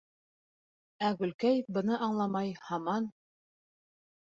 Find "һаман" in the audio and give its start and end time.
2.71-3.15